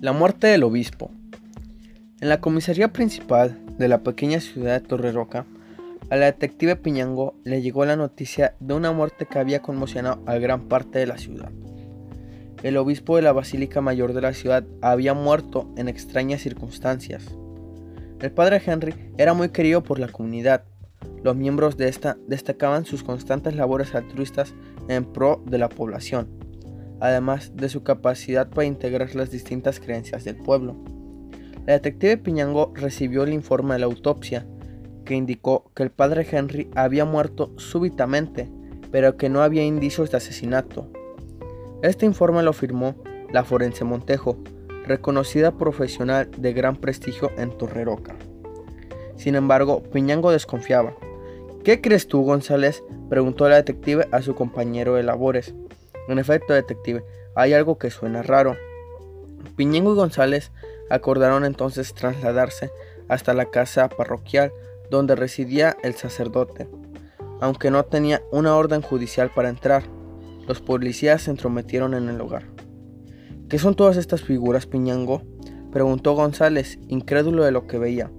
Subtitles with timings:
[0.00, 1.10] La muerte del obispo.
[2.20, 5.44] En la comisaría principal de la pequeña ciudad de Torreroca,
[6.08, 10.36] a la detective Piñango le llegó la noticia de una muerte que había conmocionado a
[10.38, 11.50] gran parte de la ciudad.
[12.62, 17.24] El obispo de la Basílica Mayor de la ciudad había muerto en extrañas circunstancias.
[18.20, 20.62] El padre Henry era muy querido por la comunidad.
[21.24, 24.54] Los miembros de esta destacaban sus constantes labores altruistas
[24.86, 26.47] en pro de la población
[27.00, 30.76] además de su capacidad para integrar las distintas creencias del pueblo.
[31.66, 34.46] La detective Piñango recibió el informe de la autopsia,
[35.04, 38.48] que indicó que el padre Henry había muerto súbitamente,
[38.90, 40.90] pero que no había indicios de asesinato.
[41.82, 42.96] Este informe lo firmó
[43.32, 44.38] la forense Montejo,
[44.86, 48.16] reconocida profesional de gran prestigio en Torreroca.
[49.16, 50.94] Sin embargo, Piñango desconfiaba.
[51.64, 52.82] ¿Qué crees tú, González?
[53.10, 55.54] preguntó la detective a su compañero de labores.
[56.08, 57.04] En efecto, detective,
[57.34, 58.56] hay algo que suena raro.
[59.56, 60.50] Piñengo y González
[60.90, 62.70] acordaron entonces trasladarse
[63.08, 64.52] hasta la casa parroquial
[64.90, 66.68] donde residía el sacerdote.
[67.40, 69.84] Aunque no tenía una orden judicial para entrar,
[70.46, 72.44] los policías se entrometieron en el lugar.
[73.48, 75.22] ¿Qué son todas estas figuras, Piñango?
[75.70, 78.10] preguntó González, incrédulo de lo que veía.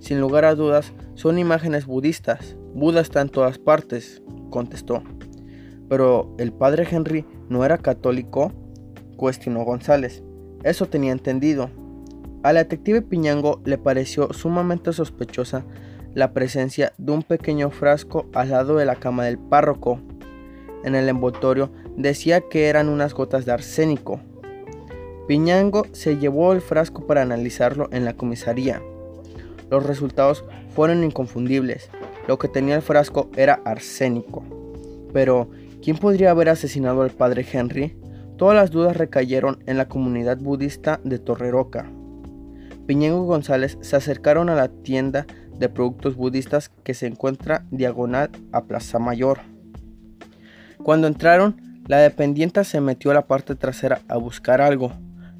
[0.00, 2.56] Sin lugar a dudas, son imágenes budistas.
[2.74, 5.02] Buda está en todas partes, contestó.
[5.88, 8.52] Pero el padre Henry no era católico,
[9.16, 10.22] cuestionó González.
[10.62, 11.70] Eso tenía entendido.
[12.42, 15.64] A la detective Piñango le pareció sumamente sospechosa
[16.14, 20.00] la presencia de un pequeño frasco al lado de la cama del párroco.
[20.84, 24.20] En el envoltorio decía que eran unas gotas de arsénico.
[25.26, 28.80] Piñango se llevó el frasco para analizarlo en la comisaría.
[29.70, 31.90] Los resultados fueron inconfundibles.
[32.28, 34.44] Lo que tenía el frasco era arsénico.
[35.12, 35.48] Pero,
[35.86, 37.96] ¿Quién podría haber asesinado al padre Henry?
[38.36, 41.88] Todas las dudas recayeron en la comunidad budista de Torreroca.
[42.86, 48.30] Piñengo y González se acercaron a la tienda de productos budistas que se encuentra diagonal
[48.50, 49.38] a Plaza Mayor.
[50.82, 54.90] Cuando entraron, la dependienta se metió a la parte trasera a buscar algo,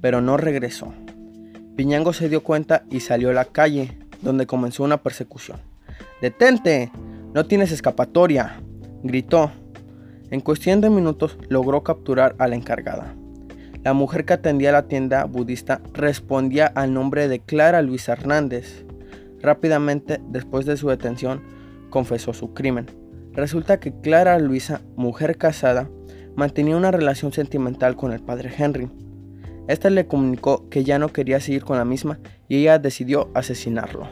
[0.00, 0.94] pero no regresó.
[1.76, 5.58] Piñango se dio cuenta y salió a la calle, donde comenzó una persecución.
[6.22, 6.90] ¡Detente!
[7.34, 8.62] No tienes escapatoria,
[9.02, 9.52] gritó.
[10.30, 13.14] En cuestión de minutos logró capturar a la encargada.
[13.82, 18.84] La mujer que atendía la tienda budista respondía al nombre de Clara Luisa Hernández.
[19.40, 21.42] Rápidamente, después de su detención,
[21.88, 22.86] confesó su crimen.
[23.32, 25.90] Resulta que Clara Luisa, mujer casada,
[26.36, 28.88] mantenía una relación sentimental con el padre Henry.
[29.66, 34.08] Esta le comunicó que ya no quería seguir con la misma y ella decidió asesinarlo.